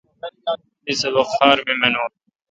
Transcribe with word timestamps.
دی 0.83 0.93
سبق 1.01 1.27
خار 1.35 1.57
می 1.65 1.73
مینون۔ 1.81 2.11